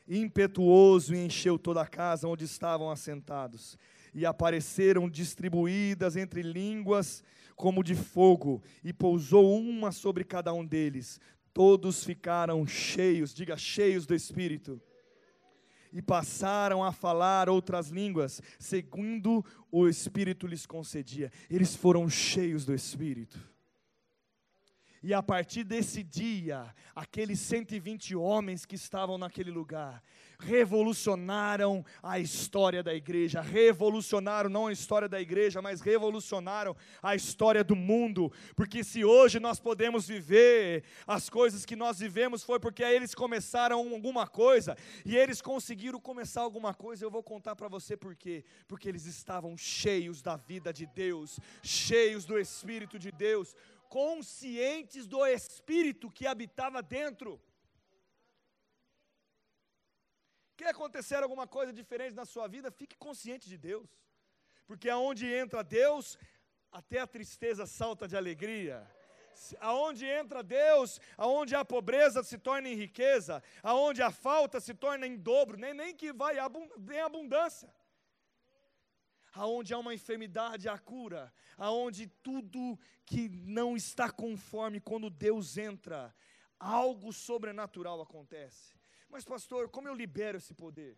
impetuoso 0.07 1.13
e 1.15 1.25
encheu 1.25 1.57
toda 1.57 1.81
a 1.81 1.87
casa 1.87 2.27
onde 2.27 2.45
estavam 2.45 2.89
assentados. 2.89 3.77
E 4.13 4.25
apareceram 4.25 5.09
distribuídas 5.09 6.15
entre 6.15 6.41
línguas 6.41 7.23
como 7.55 7.83
de 7.83 7.95
fogo, 7.95 8.63
e 8.83 8.91
pousou 8.91 9.57
uma 9.57 9.91
sobre 9.91 10.23
cada 10.23 10.53
um 10.53 10.65
deles. 10.65 11.19
Todos 11.53 12.03
ficaram 12.03 12.65
cheios, 12.65 13.33
diga 13.33 13.55
cheios 13.55 14.05
do 14.05 14.15
Espírito. 14.15 14.81
E 15.91 16.01
passaram 16.01 16.83
a 16.83 16.91
falar 16.91 17.47
outras 17.47 17.89
línguas, 17.89 18.41
segundo 18.57 19.45
o 19.71 19.87
Espírito 19.87 20.47
lhes 20.47 20.65
concedia. 20.65 21.31
Eles 21.49 21.75
foram 21.75 22.09
cheios 22.09 22.65
do 22.65 22.73
Espírito. 22.73 23.52
E 25.03 25.13
a 25.13 25.21
partir 25.21 25.65
desse 25.65 26.01
dia, 26.01 26.73
aqueles 26.95 27.39
120 27.41 28.15
homens 28.15 28.65
que 28.65 28.75
estavam 28.75 29.17
naquele 29.17 29.51
lugar 29.51 30.01
revolucionaram 30.39 31.85
a 32.01 32.19
história 32.19 32.83
da 32.83 32.93
igreja, 32.93 33.41
revolucionaram 33.41 34.49
não 34.49 34.67
a 34.67 34.71
história 34.73 35.07
da 35.07 35.19
igreja, 35.19 35.61
mas 35.61 35.81
revolucionaram 35.81 36.75
a 37.01 37.15
história 37.15 37.63
do 37.63 37.75
mundo, 37.75 38.31
porque 38.55 38.83
se 38.83 39.05
hoje 39.05 39.39
nós 39.39 39.59
podemos 39.59 40.07
viver 40.07 40.83
as 41.07 41.29
coisas 41.29 41.65
que 41.65 41.75
nós 41.75 41.99
vivemos 41.99 42.43
foi 42.43 42.59
porque 42.59 42.83
eles 42.83 43.15
começaram 43.15 43.77
alguma 43.77 44.27
coisa 44.27 44.77
e 45.05 45.15
eles 45.15 45.41
conseguiram 45.41 45.99
começar 45.99 46.41
alguma 46.41 46.73
coisa. 46.73 47.05
Eu 47.05 47.11
vou 47.11 47.23
contar 47.23 47.55
para 47.55 47.67
você 47.67 47.95
por 47.95 48.15
quê? 48.15 48.43
Porque 48.67 48.89
eles 48.89 49.05
estavam 49.05 49.57
cheios 49.57 50.21
da 50.21 50.35
vida 50.35 50.73
de 50.73 50.85
Deus, 50.85 51.39
cheios 51.61 52.25
do 52.25 52.37
espírito 52.37 52.99
de 52.99 53.11
Deus 53.11 53.55
conscientes 53.93 55.05
do 55.05 55.23
Espírito 55.23 56.09
que 56.09 56.25
habitava 56.25 56.81
dentro. 56.81 57.39
Quer 60.57 60.69
acontecer 60.69 61.17
alguma 61.21 61.45
coisa 61.45 61.71
diferente 61.71 62.15
na 62.15 62.25
sua 62.25 62.47
vida? 62.47 62.71
Fique 62.71 62.97
consciente 62.97 63.47
de 63.47 63.55
Deus, 63.55 63.87
porque 64.65 64.89
aonde 64.89 65.27
entra 65.41 65.63
Deus, 65.63 66.17
até 66.71 66.97
a 67.01 67.11
tristeza 67.15 67.67
salta 67.67 68.07
de 68.07 68.17
alegria. 68.17 68.77
Aonde 69.59 70.05
entra 70.07 70.41
Deus, 70.41 70.99
aonde 71.15 71.53
a 71.55 71.63
pobreza 71.63 72.23
se 72.23 72.37
torna 72.39 72.69
em 72.69 72.75
riqueza, 72.75 73.43
aonde 73.61 74.01
a 74.01 74.11
falta 74.11 74.59
se 74.59 74.73
torna 74.73 75.05
em 75.05 75.17
dobro, 75.17 75.55
nem, 75.55 75.73
nem 75.73 75.95
que 75.95 76.11
vai 76.11 76.37
em 76.37 76.99
abundância 76.99 77.69
aonde 79.33 79.73
há 79.73 79.79
uma 79.79 79.93
enfermidade, 79.93 80.69
há 80.69 80.77
cura, 80.77 81.33
aonde 81.57 82.07
tudo 82.07 82.79
que 83.05 83.27
não 83.29 83.75
está 83.75 84.11
conforme, 84.11 84.79
quando 84.79 85.09
Deus 85.09 85.57
entra, 85.57 86.15
algo 86.59 87.11
sobrenatural 87.11 88.01
acontece. 88.01 88.75
Mas, 89.09 89.25
pastor, 89.25 89.69
como 89.69 89.87
eu 89.87 89.95
libero 89.95 90.37
esse 90.37 90.53
poder? 90.53 90.97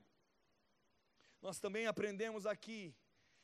Nós 1.41 1.59
também 1.59 1.87
aprendemos 1.87 2.45
aqui 2.45 2.95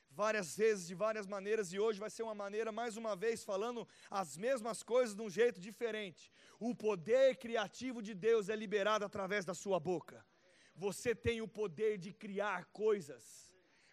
várias 0.10 0.58
vezes, 0.58 0.88
de 0.88 0.94
várias 0.94 1.26
maneiras, 1.26 1.72
e 1.72 1.80
hoje 1.80 2.00
vai 2.00 2.10
ser 2.10 2.24
uma 2.24 2.36
maneira, 2.36 2.72
mais 2.72 2.98
uma 2.98 3.16
vez, 3.16 3.44
falando 3.44 3.88
as 4.10 4.36
mesmas 4.36 4.84
coisas 4.84 5.16
de 5.16 5.22
um 5.22 5.30
jeito 5.30 5.60
diferente. 5.60 6.32
O 6.60 6.76
poder 6.76 7.38
criativo 7.38 8.02
de 8.02 8.14
Deus 8.14 8.50
é 8.50 8.56
liberado 8.56 9.06
através 9.06 9.46
da 9.46 9.54
sua 9.54 9.80
boca. 9.80 10.26
Você 10.76 11.16
tem 11.16 11.42
o 11.42 11.48
poder 11.48 11.98
de 11.98 12.12
criar 12.14 12.66
coisas, 12.66 13.51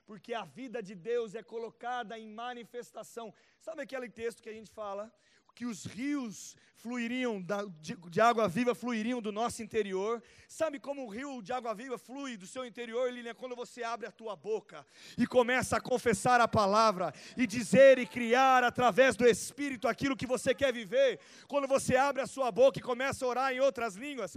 porque 0.08 0.32
a 0.32 0.44
vida 0.58 0.82
de 0.82 0.94
Deus 0.94 1.34
é 1.34 1.42
colocada 1.42 2.18
em 2.18 2.26
manifestação. 2.26 3.26
Sabe 3.60 3.82
aquele 3.82 4.08
texto 4.08 4.42
que 4.42 4.48
a 4.48 4.56
gente 4.58 4.70
fala? 4.70 5.12
Que 5.58 5.66
os 5.66 5.84
rios 5.86 6.54
fluiriam, 6.76 7.42
de, 7.80 7.96
de, 7.96 8.20
água 8.20 8.48
viva 8.48 8.74
fluiriam 8.74 9.20
do 9.20 9.32
nosso 9.32 9.62
interior. 9.62 10.22
Sabe 10.46 10.78
como 10.78 11.04
o 11.04 11.08
rio 11.08 11.42
de 11.42 11.52
água 11.52 11.74
viva 11.74 11.98
flui 11.98 12.36
do 12.36 12.46
seu 12.46 12.64
interior, 12.64 13.12
Lilian? 13.12 13.34
Quando 13.34 13.56
você 13.56 13.82
abre 13.82 14.06
a 14.06 14.12
tua 14.12 14.36
boca 14.36 14.86
e 15.18 15.26
começa 15.26 15.76
a 15.76 15.80
confessar 15.80 16.40
a 16.40 16.46
palavra 16.46 17.12
e 17.36 17.46
dizer 17.46 17.98
e 17.98 18.06
criar 18.06 18.62
através 18.62 19.16
do 19.16 19.26
Espírito 19.26 19.88
aquilo 19.88 20.16
que 20.16 20.26
você 20.26 20.54
quer 20.54 20.72
viver. 20.72 21.18
Quando 21.48 21.66
você 21.66 21.96
abre 21.96 22.22
a 22.22 22.26
sua 22.26 22.50
boca 22.52 22.78
e 22.78 22.82
começa 22.82 23.24
a 23.24 23.28
orar 23.28 23.52
em 23.52 23.58
outras 23.60 23.96
línguas, 23.96 24.36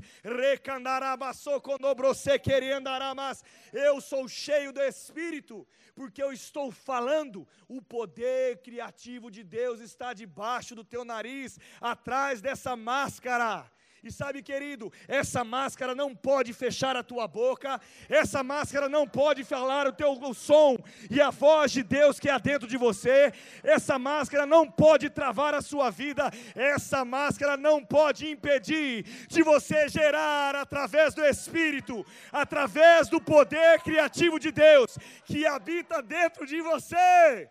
eu 3.72 4.02
sou 4.02 4.28
cheio 4.28 4.74
do 4.74 4.82
Espírito, 4.82 5.68
porque 5.94 6.22
eu 6.22 6.34
estou 6.34 6.72
falando. 6.72 7.48
O 7.68 7.82
poder 7.82 8.58
criativo 8.62 9.30
de 9.30 9.44
Deus 9.44 9.80
está 9.80 10.14
debaixo 10.14 10.76
do 10.76 10.84
teu 10.84 11.06
nariz, 11.12 11.60
atrás 11.82 12.42
dessa 12.42 12.76
máscara. 12.76 13.70
E 14.04 14.12
sabe, 14.12 14.42
querido, 14.42 14.92
essa 15.08 15.44
máscara 15.44 15.94
não 15.94 16.16
pode 16.16 16.54
fechar 16.54 16.96
a 16.96 17.04
tua 17.04 17.28
boca, 17.28 17.80
essa 18.10 18.42
máscara 18.42 18.90
não 18.90 19.08
pode 19.08 19.44
falar 19.44 19.86
o 19.86 19.94
teu 19.94 20.34
som 20.34 20.76
e 21.08 21.22
a 21.22 21.30
voz 21.30 21.72
de 21.72 21.84
Deus 21.84 22.20
que 22.20 22.28
há 22.28 22.40
dentro 22.40 22.68
de 22.68 22.78
você, 22.78 23.32
essa 23.62 24.00
máscara 24.00 24.48
não 24.48 24.68
pode 24.68 25.08
travar 25.08 25.54
a 25.54 25.62
sua 25.62 25.92
vida, 25.92 26.32
essa 26.56 27.06
máscara 27.06 27.56
não 27.56 27.86
pode 27.86 28.28
impedir 28.28 29.04
de 29.28 29.44
você 29.44 29.88
gerar 29.88 30.56
através 30.56 31.14
do 31.14 31.24
Espírito, 31.24 32.04
através 32.32 33.08
do 33.08 33.22
poder 33.22 33.82
criativo 33.82 34.40
de 34.40 34.52
Deus 34.52 34.98
que 35.26 35.46
habita 35.46 36.02
dentro 36.02 36.48
de 36.48 36.60
você. 36.60 37.48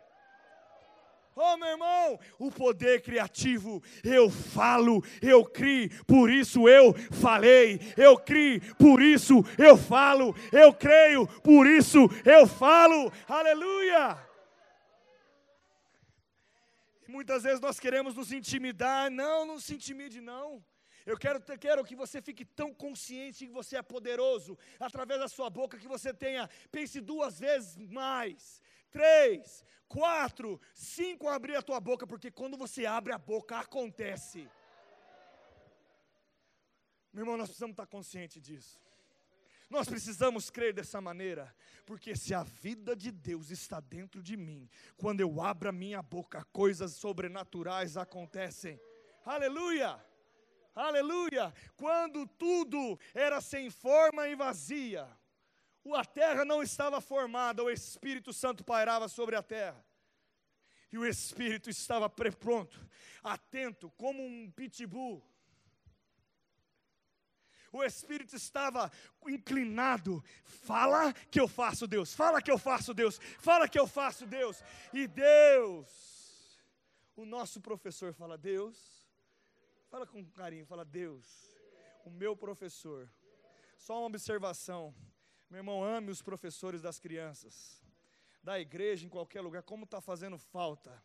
Oh, 1.42 1.56
meu 1.56 1.68
irmão, 1.68 2.20
o 2.38 2.52
poder 2.52 3.00
criativo, 3.00 3.82
eu 4.04 4.28
falo, 4.28 5.02
eu 5.22 5.42
crio, 5.42 5.88
por 6.04 6.30
isso 6.30 6.68
eu 6.68 6.92
falei, 7.10 7.80
eu 7.96 8.18
crio, 8.18 8.60
por 8.76 9.00
isso 9.00 9.42
eu 9.56 9.74
falo, 9.74 10.36
eu 10.52 10.70
creio, 10.74 11.26
por 11.40 11.66
isso 11.66 12.00
eu 12.26 12.46
falo, 12.46 13.10
aleluia. 13.26 14.18
Muitas 17.08 17.42
vezes 17.44 17.60
nós 17.60 17.80
queremos 17.80 18.14
nos 18.14 18.32
intimidar, 18.32 19.10
não, 19.10 19.46
não 19.46 19.58
se 19.58 19.74
intimide, 19.74 20.20
não. 20.20 20.62
Eu 21.06 21.16
quero, 21.16 21.40
quero 21.58 21.82
que 21.84 21.96
você 21.96 22.20
fique 22.20 22.44
tão 22.44 22.74
consciente 22.74 23.46
que 23.46 23.52
você 23.52 23.78
é 23.78 23.82
poderoso, 23.82 24.58
através 24.78 25.18
da 25.18 25.28
sua 25.28 25.48
boca, 25.48 25.78
que 25.78 25.88
você 25.88 26.12
tenha, 26.12 26.50
pense 26.70 27.00
duas 27.00 27.40
vezes 27.40 27.78
mais, 27.88 28.60
três, 28.90 29.64
quatro, 29.88 30.60
cinco 30.74 31.28
abrir 31.28 31.56
a 31.56 31.62
tua 31.62 31.80
boca, 31.80 32.06
porque 32.06 32.30
quando 32.30 32.56
você 32.56 32.86
abre 32.86 33.12
a 33.12 33.18
boca, 33.18 33.58
acontece. 33.58 34.48
Meu 37.12 37.22
irmão, 37.22 37.36
nós 37.36 37.48
precisamos 37.48 37.72
estar 37.74 37.86
conscientes 37.86 38.40
disso. 38.40 38.80
Nós 39.68 39.88
precisamos 39.88 40.50
crer 40.50 40.72
dessa 40.72 41.00
maneira, 41.00 41.54
porque 41.86 42.16
se 42.16 42.34
a 42.34 42.42
vida 42.42 42.96
de 42.96 43.12
Deus 43.12 43.50
está 43.50 43.78
dentro 43.78 44.20
de 44.20 44.36
mim, 44.36 44.68
quando 44.96 45.20
eu 45.20 45.40
abro 45.40 45.68
a 45.68 45.72
minha 45.72 46.02
boca, 46.02 46.44
coisas 46.52 46.94
sobrenaturais 46.94 47.96
acontecem. 47.96 48.80
Aleluia! 49.24 50.04
Aleluia! 50.74 51.54
Quando 51.76 52.26
tudo 52.26 52.98
era 53.14 53.40
sem 53.40 53.70
forma 53.70 54.26
e 54.28 54.34
vazia, 54.34 55.06
a 55.94 56.04
terra 56.04 56.44
não 56.44 56.62
estava 56.62 57.00
formada, 57.00 57.62
o 57.62 57.70
Espírito 57.70 58.32
Santo 58.32 58.62
pairava 58.62 59.08
sobre 59.08 59.36
a 59.36 59.42
terra. 59.42 59.84
E 60.92 60.98
o 60.98 61.06
Espírito 61.06 61.70
estava 61.70 62.10
pronto, 62.10 62.86
atento, 63.22 63.90
como 63.96 64.24
um 64.24 64.50
pitbull. 64.50 65.24
O 67.72 67.84
Espírito 67.84 68.34
estava 68.34 68.90
inclinado. 69.28 70.22
Fala 70.42 71.12
que 71.12 71.40
eu 71.40 71.46
faço 71.46 71.86
Deus, 71.86 72.12
fala 72.12 72.42
que 72.42 72.50
eu 72.50 72.58
faço 72.58 72.92
Deus, 72.92 73.18
fala 73.38 73.68
que 73.68 73.78
eu 73.78 73.86
faço 73.86 74.26
Deus. 74.26 74.62
E 74.92 75.06
Deus, 75.06 76.58
o 77.14 77.24
nosso 77.24 77.60
professor 77.60 78.12
fala: 78.12 78.36
Deus, 78.36 79.08
fala 79.88 80.04
com 80.06 80.24
carinho, 80.24 80.66
fala: 80.66 80.84
Deus, 80.84 81.26
o 82.04 82.10
meu 82.10 82.36
professor. 82.36 83.08
Só 83.78 83.98
uma 83.98 84.06
observação. 84.06 84.94
Meu 85.50 85.58
irmão, 85.58 85.82
ame 85.82 86.12
os 86.12 86.22
professores 86.22 86.80
das 86.80 87.00
crianças, 87.00 87.82
da 88.40 88.60
igreja, 88.60 89.04
em 89.04 89.08
qualquer 89.08 89.40
lugar, 89.40 89.64
como 89.64 89.82
está 89.82 90.00
fazendo 90.00 90.38
falta. 90.38 91.02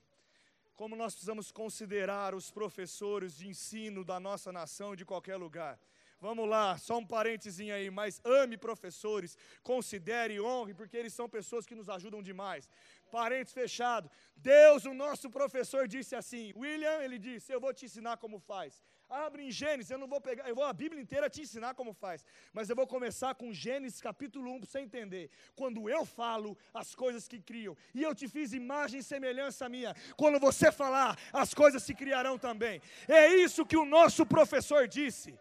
Como 0.75 0.95
nós 0.95 1.13
precisamos 1.13 1.51
considerar 1.51 2.35
os 2.35 2.51
professores 2.51 3.35
de 3.35 3.47
ensino 3.47 4.03
da 4.05 4.19
nossa 4.19 4.51
nação 4.51 4.95
de 4.95 5.03
qualquer 5.03 5.35
lugar. 5.37 5.79
Vamos 6.21 6.47
lá, 6.47 6.77
só 6.77 6.99
um 6.99 7.05
parênteses 7.05 7.59
aí, 7.71 7.89
mas 7.89 8.21
ame 8.23 8.55
professores, 8.55 9.35
considere 9.63 10.35
e 10.35 10.41
honre, 10.41 10.75
porque 10.75 10.95
eles 10.95 11.13
são 11.13 11.27
pessoas 11.27 11.65
que 11.65 11.73
nos 11.73 11.89
ajudam 11.89 12.21
demais. 12.21 12.69
Parênteses 13.11 13.53
fechado. 13.53 14.09
Deus, 14.35 14.85
o 14.85 14.93
nosso 14.93 15.29
professor, 15.29 15.87
disse 15.87 16.15
assim: 16.15 16.53
William, 16.55 17.01
ele 17.01 17.17
disse, 17.17 17.51
eu 17.51 17.59
vou 17.59 17.73
te 17.73 17.85
ensinar 17.85 18.17
como 18.17 18.39
faz. 18.39 18.81
Abre 19.09 19.43
em 19.43 19.51
Gênesis, 19.51 19.91
eu 19.91 19.99
não 19.99 20.07
vou 20.07 20.19
pegar, 20.19 20.49
eu 20.49 20.55
vou 20.55 20.63
a 20.63 20.73
Bíblia 20.73 21.01
inteira 21.01 21.29
te 21.29 21.41
ensinar 21.41 21.75
como 21.75 21.93
faz, 21.93 22.25
mas 22.51 22.69
eu 22.69 22.75
vou 22.75 22.87
começar 22.87 23.35
com 23.35 23.53
Gênesis 23.53 24.01
capítulo 24.01 24.51
1 24.53 24.59
para 24.59 24.69
você 24.69 24.79
entender. 24.79 25.29
Quando 25.55 25.87
eu 25.87 26.05
falo 26.05 26.57
as 26.73 26.95
coisas 26.95 27.27
que 27.27 27.39
criam, 27.39 27.77
e 27.93 28.01
eu 28.01 28.15
te 28.15 28.27
fiz 28.27 28.51
imagem 28.51 28.99
e 28.99 29.03
semelhança 29.03 29.69
minha, 29.69 29.95
quando 30.17 30.39
você 30.39 30.71
falar, 30.71 31.17
as 31.31 31.53
coisas 31.53 31.83
se 31.83 31.93
criarão 31.93 32.37
também. 32.37 32.81
É 33.07 33.27
isso 33.35 33.65
que 33.65 33.77
o 33.77 33.85
nosso 33.85 34.25
professor 34.25 34.87
disse. 34.87 35.37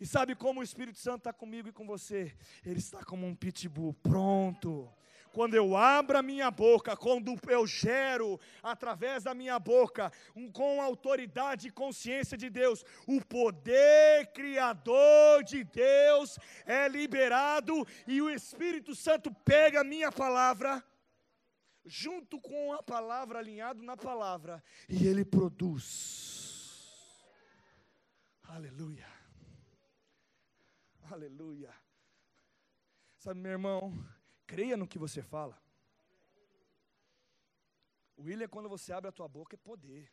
E 0.00 0.06
sabe 0.06 0.34
como 0.34 0.60
o 0.60 0.62
Espírito 0.62 0.98
Santo 0.98 1.18
está 1.18 1.32
comigo 1.32 1.68
e 1.68 1.72
com 1.72 1.86
você? 1.86 2.34
Ele 2.64 2.78
está 2.78 3.04
como 3.04 3.26
um 3.26 3.34
pitbull, 3.34 3.92
pronto 3.92 4.90
quando 5.32 5.54
eu 5.54 5.76
abro 5.76 6.18
a 6.18 6.22
minha 6.22 6.50
boca, 6.50 6.96
quando 6.96 7.38
eu 7.48 7.66
gero 7.66 8.38
através 8.62 9.24
da 9.24 9.34
minha 9.34 9.58
boca, 9.58 10.12
um, 10.34 10.50
com 10.50 10.80
autoridade 10.80 11.68
e 11.68 11.72
consciência 11.72 12.36
de 12.36 12.50
Deus, 12.50 12.84
o 13.06 13.24
poder 13.24 14.26
criador 14.32 15.42
de 15.44 15.64
Deus 15.64 16.38
é 16.66 16.88
liberado 16.88 17.86
e 18.06 18.20
o 18.20 18.30
Espírito 18.30 18.94
Santo 18.94 19.32
pega 19.44 19.80
a 19.80 19.84
minha 19.84 20.10
palavra, 20.10 20.84
junto 21.84 22.40
com 22.40 22.72
a 22.72 22.82
palavra, 22.82 23.38
alinhado 23.38 23.82
na 23.82 23.96
palavra, 23.96 24.62
e 24.88 25.06
ele 25.06 25.24
produz. 25.24 26.50
Aleluia. 28.42 29.06
Aleluia. 31.10 31.72
Sabe, 33.18 33.40
meu 33.40 33.52
irmão, 33.52 33.92
Creia 34.50 34.76
no 34.76 34.88
que 34.88 34.98
você 34.98 35.22
fala. 35.22 35.56
William, 38.18 38.48
quando 38.48 38.68
você 38.68 38.92
abre 38.92 39.08
a 39.08 39.12
tua 39.12 39.28
boca, 39.28 39.54
é 39.54 39.56
poder. 39.56 40.10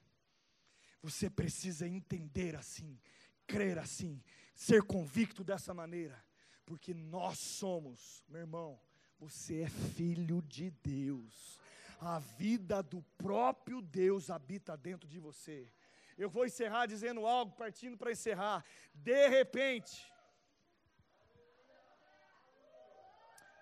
Você 1.01 1.27
precisa 1.27 1.87
entender 1.87 2.55
assim, 2.55 2.99
crer 3.47 3.79
assim, 3.79 4.23
ser 4.53 4.83
convicto 4.83 5.43
dessa 5.43 5.73
maneira, 5.73 6.23
porque 6.67 6.93
nós 6.93 7.39
somos, 7.39 8.23
meu 8.27 8.41
irmão, 8.41 8.79
você 9.17 9.61
é 9.61 9.69
filho 9.69 10.43
de 10.43 10.69
Deus. 10.69 11.59
A 11.99 12.19
vida 12.19 12.83
do 12.83 13.01
próprio 13.17 13.81
Deus 13.81 14.29
habita 14.29 14.77
dentro 14.77 15.09
de 15.09 15.17
você. 15.17 15.67
Eu 16.15 16.29
vou 16.29 16.45
encerrar 16.45 16.85
dizendo 16.85 17.25
algo, 17.25 17.55
partindo 17.55 17.97
para 17.97 18.11
encerrar. 18.11 18.63
De 18.93 19.29
repente, 19.29 19.99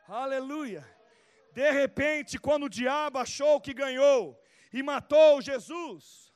Aleluia. 0.07 0.85
De 1.51 1.71
repente, 1.71 2.37
quando 2.37 2.65
o 2.65 2.69
diabo 2.69 3.17
achou 3.17 3.59
que 3.59 3.73
ganhou 3.73 4.39
e 4.71 4.83
matou 4.83 5.41
Jesus, 5.41 6.31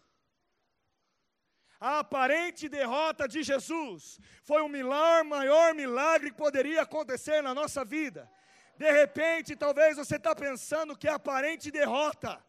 a 1.79 1.99
aparente 1.99 2.67
derrota 2.67 3.27
de 3.27 3.43
Jesus 3.43 4.19
foi 4.43 4.61
o 4.61 4.69
milagre, 4.69 5.29
maior 5.29 5.73
milagre 5.73 6.31
que 6.31 6.37
poderia 6.37 6.81
acontecer 6.81 7.41
na 7.41 7.53
nossa 7.53 7.85
vida. 7.85 8.29
De 8.77 8.91
repente, 8.91 9.55
talvez 9.55 9.97
você 9.97 10.15
está 10.15 10.35
pensando 10.35 10.97
que 10.97 11.07
a 11.07 11.15
aparente 11.15 11.69
derrota, 11.69 12.43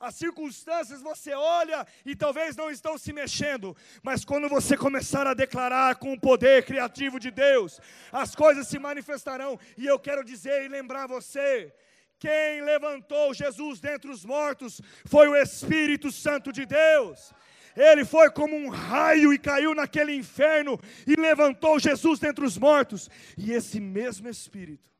As 0.00 0.14
circunstâncias 0.14 1.02
você 1.02 1.32
olha 1.32 1.84
e 2.06 2.14
talvez 2.14 2.54
não 2.54 2.70
estão 2.70 2.96
se 2.96 3.12
mexendo, 3.12 3.76
mas 4.00 4.24
quando 4.24 4.48
você 4.48 4.76
começar 4.76 5.26
a 5.26 5.34
declarar 5.34 5.96
com 5.96 6.12
o 6.12 6.20
poder 6.20 6.64
criativo 6.64 7.18
de 7.18 7.32
Deus, 7.32 7.80
as 8.12 8.34
coisas 8.34 8.68
se 8.68 8.78
manifestarão. 8.78 9.58
E 9.76 9.86
eu 9.86 9.98
quero 9.98 10.22
dizer 10.22 10.64
e 10.64 10.68
lembrar 10.68 11.08
você: 11.08 11.74
quem 12.18 12.62
levantou 12.62 13.34
Jesus 13.34 13.80
dentre 13.80 14.08
os 14.08 14.24
mortos 14.24 14.80
foi 15.04 15.26
o 15.26 15.36
Espírito 15.36 16.12
Santo 16.12 16.52
de 16.52 16.64
Deus. 16.64 17.32
Ele 17.76 18.04
foi 18.04 18.30
como 18.30 18.56
um 18.56 18.68
raio 18.68 19.32
e 19.32 19.38
caiu 19.38 19.74
naquele 19.74 20.12
inferno 20.12 20.78
e 21.06 21.14
levantou 21.14 21.78
Jesus 21.78 22.18
dentre 22.18 22.44
os 22.44 22.56
mortos. 22.56 23.08
E 23.36 23.52
esse 23.52 23.80
mesmo 23.80 24.28
Espírito, 24.28 24.90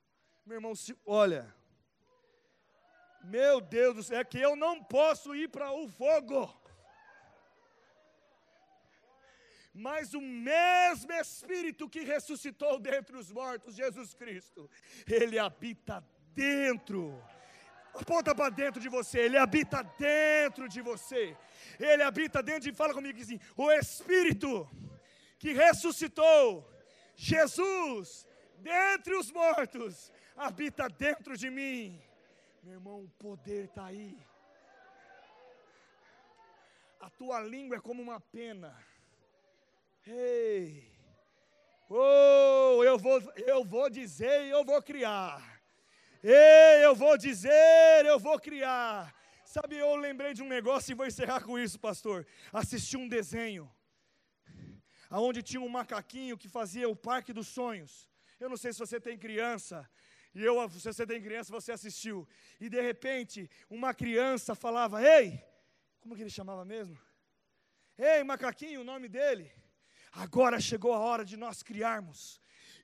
meu 0.47 0.57
irmão, 0.57 0.75
se, 0.75 0.97
olha, 1.05 1.53
meu 3.29 3.61
Deus 3.61 3.95
do 3.97 4.03
céu, 4.03 4.21
é 4.21 4.25
que 4.25 4.41
eu 4.41 4.57
não 4.57 4.83
posso 4.83 5.35
ir 5.35 5.49
para 5.49 5.71
o 5.73 5.89
fogo. 5.89 6.39
Mas 9.73 10.15
o 10.15 10.21
mesmo 10.21 11.13
Espírito 11.13 11.89
que 11.89 12.01
ressuscitou 12.01 12.81
dentre 12.81 13.17
os 13.17 13.31
mortos, 13.31 13.77
Jesus 13.77 14.15
Cristo, 14.15 14.69
ele 15.07 15.39
habita 15.39 16.05
dentro. 16.35 17.23
Aponta 17.95 18.35
para 18.35 18.51
dentro 18.51 18.81
de 18.81 18.89
você, 18.89 19.21
ele 19.21 19.37
habita 19.37 19.83
dentro 19.99 20.69
de 20.69 20.81
você. 20.81 21.37
Ele 21.79 22.03
habita 22.03 22.43
dentro 22.43 22.63
de, 22.63 22.73
fala 22.73 22.95
comigo 22.95 23.21
assim: 23.21 23.41
o 23.57 23.71
Espírito 23.71 24.69
que 25.39 25.53
ressuscitou 25.53 26.69
Jesus 27.15 28.27
dentre 28.59 29.15
os 29.15 29.31
mortos 29.31 30.13
habita 30.37 30.89
dentro 30.89 31.37
de 31.37 31.51
mim. 31.51 32.01
Meu 32.63 32.75
irmão, 32.75 33.05
o 33.05 33.09
poder 33.11 33.65
está 33.67 33.87
aí. 33.87 34.19
A 37.01 37.09
tua 37.11 37.41
língua 37.41 37.77
é 37.77 37.81
como 37.81 38.03
uma 38.03 38.21
pena. 38.21 38.77
Ei, 40.07 40.91
oh, 41.89 42.83
eu 42.83 42.99
vou, 42.99 43.21
eu 43.37 43.65
vou 43.65 43.89
dizer 43.89 44.47
e 44.47 44.51
eu 44.51 44.65
vou 44.65 44.83
criar. 44.83 45.63
Ei, 46.23 46.85
eu 46.85 46.95
vou 46.97 47.17
dizer, 47.17 48.05
eu 48.05 48.19
vou 48.19 48.41
criar. 48.41 49.15
Sabe, 49.45 49.77
eu 49.77 49.95
lembrei 49.97 50.35
de 50.35 50.43
um 50.43 50.49
negócio 50.49 50.91
e 50.91 50.95
vou 50.95 51.07
encerrar 51.07 51.43
com 51.43 51.59
isso, 51.59 51.79
pastor. 51.79 52.27
Assisti 52.53 52.97
um 52.97 53.09
desenho, 53.09 53.71
aonde 55.09 55.43
tinha 55.43 55.61
um 55.61 55.69
macaquinho 55.69 56.37
que 56.37 56.49
fazia 56.49 56.89
o 56.89 56.97
Parque 56.97 57.33
dos 57.33 57.47
Sonhos. 57.47 58.11
Eu 58.41 58.49
não 58.49 58.57
sei 58.57 58.73
se 58.73 58.79
você 58.79 59.01
tem 59.01 59.17
criança, 59.17 59.89
e 60.35 60.45
eu, 60.45 60.69
se 60.71 60.81
você 60.81 61.07
tem 61.07 61.23
criança, 61.23 61.53
você 61.53 61.73
assistiu. 61.73 62.27
E 62.61 62.69
de 62.69 62.81
repente, 62.81 63.51
uma 63.69 63.95
criança 63.95 64.55
falava: 64.55 65.03
Ei, 65.03 65.43
como 66.01 66.15
que 66.15 66.23
ele 66.23 66.31
chamava 66.31 66.65
mesmo? 66.65 66.99
Ei, 67.97 68.23
macaquinho, 68.23 68.83
o 68.83 68.85
nome 68.85 69.09
dele. 69.09 69.51
Agora 70.13 70.61
chegou 70.61 70.93
a 70.93 70.99
hora 70.99 71.25
de 71.25 71.37
nós 71.37 71.63
criarmos. 71.63 72.41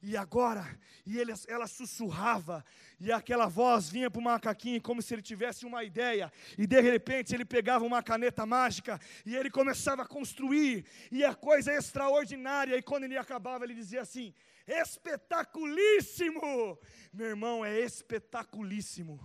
E 0.07 0.19
agora, 0.19 0.79
e 1.07 1.19
ele, 1.19 1.33
ela 1.49 1.67
sussurrava, 1.67 2.63
e 3.01 3.11
aquela 3.11 3.47
voz 3.47 3.89
vinha 3.89 4.11
para 4.11 4.21
o 4.21 4.23
macaquinho 4.23 4.83
como 4.83 5.01
se 5.01 5.15
ele 5.15 5.23
tivesse 5.23 5.65
uma 5.65 5.83
ideia, 5.83 6.31
e 6.59 6.67
de 6.67 6.79
repente 6.79 7.35
ele 7.35 7.47
pegava 7.47 7.87
uma 7.87 8.03
caneta 8.03 8.45
mágica 8.45 9.01
e 9.25 9.35
ele 9.35 9.51
começava 9.51 10.03
a 10.03 10.07
construir, 10.07 10.85
e 11.11 11.25
a 11.25 11.35
coisa 11.35 11.73
extraordinária, 11.73 12.77
e 12.77 12.83
quando 12.83 13.05
ele 13.05 13.17
acabava, 13.17 13.65
ele 13.65 13.73
dizia 13.73 14.03
assim: 14.03 14.35
espetaculíssimo. 14.67 16.79
Meu 17.11 17.29
irmão, 17.29 17.65
é 17.65 17.81
espetaculíssimo. 17.81 19.19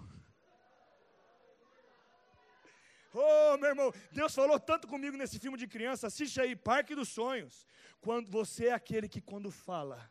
Oh, 3.14 3.58
meu 3.58 3.70
irmão, 3.70 3.94
Deus 4.14 4.34
falou 4.34 4.58
tanto 4.58 4.88
comigo 4.88 5.18
nesse 5.18 5.40
filme 5.40 5.58
de 5.58 5.68
criança. 5.68 6.08
Assiste 6.08 6.40
aí, 6.40 6.56
Parque 6.56 6.96
dos 6.96 7.10
Sonhos. 7.10 7.68
Quando 8.00 8.32
você 8.32 8.68
é 8.68 8.72
aquele 8.72 9.10
que 9.10 9.20
quando 9.20 9.52
fala, 9.52 10.10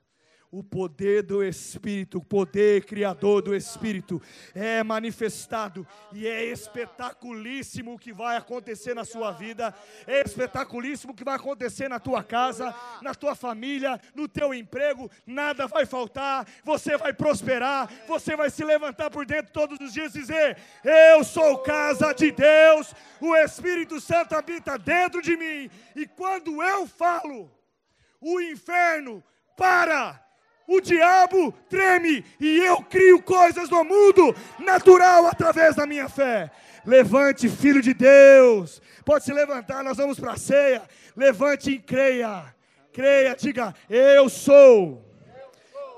o 0.51 0.63
poder 0.63 1.23
do 1.23 1.45
Espírito, 1.45 2.19
o 2.19 2.25
poder 2.25 2.85
criador 2.85 3.43
do 3.43 3.55
Espírito 3.55 4.21
é 4.55 4.83
manifestado 4.83 5.87
e 6.13 6.27
é 6.27 6.45
espetaculíssimo 6.47 7.95
o 7.95 7.99
que 7.99 8.13
vai 8.13 8.37
acontecer 8.37 8.95
na 8.95 9.05
sua 9.05 9.31
vida, 9.31 9.75
é 10.07 10.23
espetaculíssimo 10.23 11.13
o 11.13 11.15
que 11.17 11.25
vai 11.25 11.37
acontecer 11.37 11.89
na 11.89 12.01
tua 12.01 12.25
casa, 12.25 12.75
na 13.03 13.15
tua 13.15 13.35
família, 13.35 14.01
no 14.15 14.27
teu 14.27 14.55
emprego, 14.55 15.11
nada 15.27 15.67
vai 15.67 15.85
faltar, 15.85 16.47
você 16.65 16.97
vai 16.97 17.13
prosperar, 17.13 17.91
você 18.07 18.35
vai 18.35 18.49
se 18.49 18.65
levantar 18.65 19.11
por 19.11 19.27
dentro 19.27 19.53
todos 19.53 19.79
os 19.81 19.93
dias 19.93 20.15
e 20.15 20.21
dizer: 20.21 20.57
Eu 20.83 21.23
sou 21.25 21.59
casa 21.59 22.15
de 22.15 22.31
Deus, 22.31 22.95
o 23.21 23.37
Espírito 23.37 24.01
Santo 24.01 24.35
habita 24.35 24.79
dentro 24.79 25.21
de 25.21 25.37
mim, 25.37 25.71
e 25.95 26.07
quando 26.07 26.63
eu 26.63 26.87
falo, 26.87 27.51
o 28.21 28.41
inferno 28.41 29.23
para 29.57 30.28
o 30.69 30.83
diabo 30.83 31.51
treme 31.71 32.23
e 32.39 32.59
eu 32.59 32.83
crio 32.83 33.23
coisas 33.23 33.71
no 33.71 33.83
mundo 33.83 34.37
natural 34.59 35.27
através 35.27 35.75
da 35.75 35.87
minha 35.87 36.11
fé. 36.11 36.51
Levante, 36.85 37.49
filho 37.49 37.81
de 37.81 37.95
Deus. 37.95 38.83
Pode 39.03 39.25
se 39.25 39.33
levantar, 39.33 39.83
nós 39.83 39.97
vamos 39.97 40.21
para 40.21 40.33
a 40.33 40.37
ceia. 40.37 40.83
Levante 41.17 41.71
e 41.71 41.79
creia. 41.79 42.55
Creia, 42.93 43.35
diga: 43.35 43.75
Eu 43.89 44.29
sou 44.29 45.03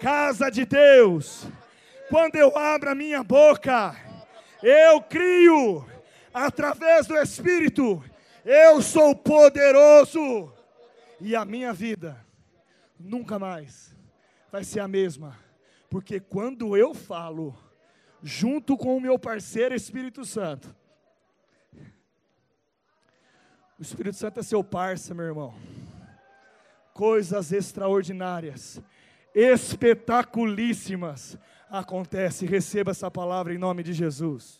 casa 0.00 0.48
de 0.48 0.64
Deus. 0.64 1.48
Quando 2.08 2.36
eu 2.36 2.56
abro 2.56 2.90
a 2.90 2.94
minha 2.94 3.24
boca, 3.24 3.96
eu 4.62 5.00
crio 5.02 5.84
através 6.32 7.08
do 7.08 7.16
Espírito. 7.16 8.02
Eu 8.44 8.80
sou 8.80 9.16
poderoso. 9.16 10.52
E 11.20 11.34
a 11.34 11.44
minha 11.44 11.72
vida 11.72 12.24
nunca 12.98 13.38
mais 13.38 13.99
vai 14.50 14.64
ser 14.64 14.80
a 14.80 14.88
mesma. 14.88 15.38
Porque 15.88 16.20
quando 16.20 16.76
eu 16.76 16.94
falo, 16.94 17.56
junto 18.22 18.76
com 18.76 18.96
o 18.96 19.00
meu 19.00 19.18
parceiro 19.18 19.74
Espírito 19.74 20.24
Santo, 20.24 20.74
o 23.78 23.82
Espírito 23.82 24.16
Santo 24.16 24.40
é 24.40 24.42
seu 24.42 24.62
parceiro, 24.62 25.16
meu 25.16 25.26
irmão. 25.26 25.54
Coisas 26.92 27.50
extraordinárias, 27.50 28.80
espetaculíssimas 29.34 31.38
acontecem. 31.70 32.48
Receba 32.48 32.90
essa 32.90 33.10
palavra 33.10 33.54
em 33.54 33.58
nome 33.58 33.82
de 33.82 33.94
Jesus. 33.94 34.59